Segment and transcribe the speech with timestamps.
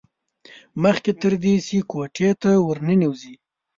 [0.83, 3.33] مخکې تر دې چې کوټې ته ور ننوځي.